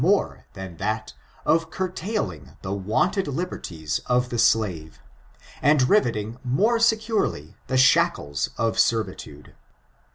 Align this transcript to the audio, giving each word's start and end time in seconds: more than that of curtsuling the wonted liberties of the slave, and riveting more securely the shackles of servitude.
more 0.03 0.47
than 0.53 0.77
that 0.77 1.13
of 1.45 1.69
curtsuling 1.69 2.57
the 2.63 2.73
wonted 2.73 3.27
liberties 3.27 3.99
of 4.07 4.29
the 4.29 4.39
slave, 4.39 4.99
and 5.61 5.87
riveting 5.87 6.39
more 6.43 6.79
securely 6.79 7.55
the 7.67 7.77
shackles 7.77 8.49
of 8.57 8.79
servitude. 8.79 9.53